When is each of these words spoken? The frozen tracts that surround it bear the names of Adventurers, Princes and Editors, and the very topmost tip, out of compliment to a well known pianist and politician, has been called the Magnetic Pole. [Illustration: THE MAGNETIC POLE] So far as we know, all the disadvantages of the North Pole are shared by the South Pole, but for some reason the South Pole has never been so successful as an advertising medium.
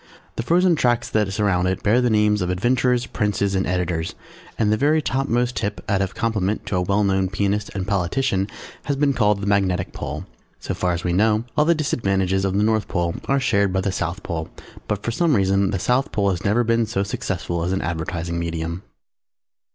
The 0.35 0.41
frozen 0.41 0.75
tracts 0.75 1.11
that 1.11 1.31
surround 1.31 1.67
it 1.67 1.83
bear 1.83 2.01
the 2.01 2.09
names 2.09 2.41
of 2.41 2.49
Adventurers, 2.49 3.05
Princes 3.05 3.53
and 3.53 3.67
Editors, 3.67 4.15
and 4.57 4.73
the 4.73 4.75
very 4.75 4.99
topmost 4.99 5.55
tip, 5.55 5.79
out 5.87 6.01
of 6.01 6.15
compliment 6.15 6.65
to 6.65 6.77
a 6.77 6.81
well 6.81 7.03
known 7.03 7.29
pianist 7.29 7.69
and 7.75 7.87
politician, 7.87 8.47
has 8.85 8.95
been 8.95 9.13
called 9.13 9.41
the 9.41 9.45
Magnetic 9.45 9.93
Pole. 9.93 10.25
[Illustration: 10.25 10.25
THE 10.25 10.33
MAGNETIC 10.33 10.57
POLE] 10.61 10.73
So 10.73 10.73
far 10.79 10.93
as 10.93 11.03
we 11.03 11.13
know, 11.13 11.43
all 11.55 11.65
the 11.65 11.75
disadvantages 11.75 12.45
of 12.45 12.57
the 12.57 12.63
North 12.63 12.87
Pole 12.87 13.13
are 13.25 13.39
shared 13.39 13.71
by 13.71 13.81
the 13.81 13.91
South 13.91 14.23
Pole, 14.23 14.49
but 14.87 15.03
for 15.03 15.11
some 15.11 15.35
reason 15.35 15.69
the 15.69 15.77
South 15.77 16.11
Pole 16.11 16.31
has 16.31 16.43
never 16.43 16.63
been 16.63 16.87
so 16.87 17.03
successful 17.03 17.63
as 17.63 17.71
an 17.71 17.83
advertising 17.83 18.39
medium. 18.39 18.81